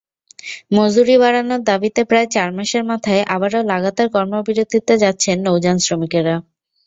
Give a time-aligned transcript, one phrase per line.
[0.75, 6.35] মজুরি বাড়ানোর দাবিতে প্রায় চার মাসের মাথায় আবারও লাগাতার কর্মবিরতিতে যাচ্ছেন নৌযানশ্রমিকেরা।